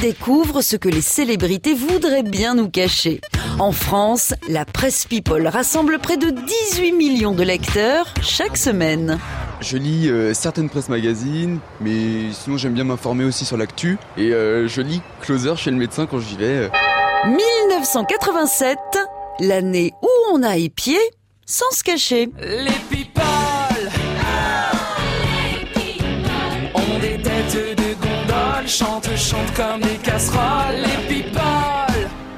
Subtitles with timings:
[0.00, 3.20] découvre ce que les célébrités voudraient bien nous cacher.
[3.58, 9.18] En France, la presse People rassemble près de 18 millions de lecteurs chaque semaine.
[9.60, 13.98] Je lis euh, certaines presses magazines, mais sinon j'aime bien m'informer aussi sur l'actu.
[14.16, 16.70] Et euh, je lis Closer chez le médecin quand j'y vais.
[17.26, 18.78] 1987,
[19.40, 20.96] l'année où on a épié
[21.44, 22.30] sans se cacher.
[22.40, 23.90] Les people,
[26.74, 27.79] ont des têtes
[28.70, 30.82] chantent, chantent comme des casseroles.
[30.82, 31.40] Les people.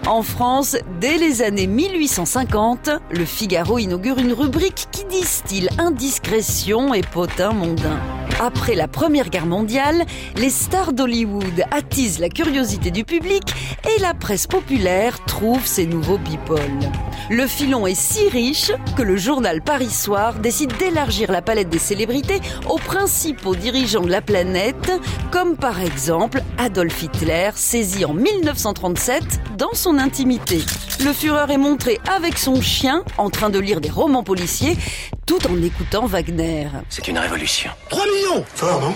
[0.07, 7.03] En France, dès les années 1850, le Figaro inaugure une rubrique qui distille indiscrétion et
[7.03, 8.01] potin mondain.
[8.43, 13.45] Après la Première Guerre mondiale, les stars d'Hollywood attisent la curiosité du public
[13.89, 16.59] et la presse populaire trouve ses nouveaux people.
[17.31, 21.79] Le filon est si riche que le journal Paris Soir décide d'élargir la palette des
[21.79, 24.91] célébrités aux principaux dirigeants de la planète,
[25.31, 29.23] comme par exemple Adolf Hitler, saisi en 1937
[29.57, 30.63] dans son intimité.
[31.05, 34.77] Le Führer est montré avec son chien en train de lire des romans policiers
[35.27, 36.69] tout en écoutant Wagner.
[36.89, 37.71] C'est une révolution.
[37.89, 38.95] 3 millions Fort, non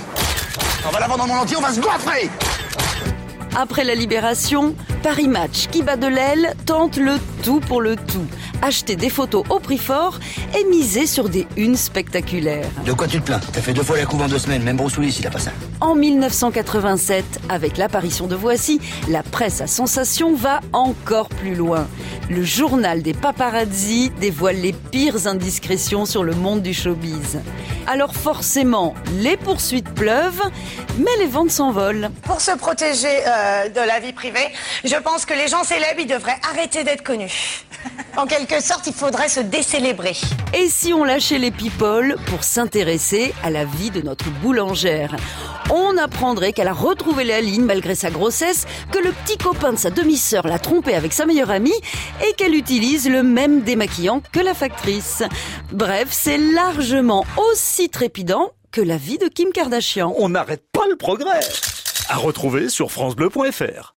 [0.87, 2.31] On va la vendre dans mon entier, on va se goiffrer
[3.57, 7.13] Après la libération, Paris Match, qui bat de l'aile, tente le
[7.45, 8.27] tout pour le tout.
[8.61, 10.19] Acheter des photos au prix fort
[10.59, 12.67] et miser sur des unes spectaculaires.
[12.85, 13.39] De quoi tu te plains?
[13.53, 15.39] T'as fait deux fois la couve en deux semaines, même Bruce Willis il a pas
[15.39, 15.53] ça.
[15.81, 21.87] En 1987, avec l'apparition de Voici, la presse à sensation va encore plus loin.
[22.29, 27.39] Le journal des paparazzi dévoile les pires indiscrétions sur le monde du showbiz.
[27.87, 30.43] Alors forcément, les poursuites pleuvent,
[30.99, 32.11] mais les ventes s'envolent.
[32.25, 34.49] Pour se protéger euh, de la vie privée,
[34.85, 37.65] je pense que les gens célèbres, ils devraient arrêter d'être connus.
[38.17, 40.17] En quelque sorte, il faudrait se décélébrer.
[40.53, 45.15] Et si on lâchait les people pour s'intéresser à la vie de notre boulangère?
[45.71, 49.79] On apprendrait qu'elle a retrouvé la ligne malgré sa grossesse, que le petit copain de
[49.79, 51.75] sa demi-sœur l'a trompée avec sa meilleure amie
[52.25, 55.23] et qu'elle utilise le même démaquillant que la factrice.
[55.73, 60.15] Bref, c'est largement aussi trépidant que la vie de Kim Kardashian.
[60.19, 61.41] On n'arrête pas le progrès.
[62.09, 63.85] À retrouver sur francebleu.fr.